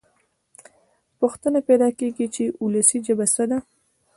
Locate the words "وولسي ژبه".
2.61-3.25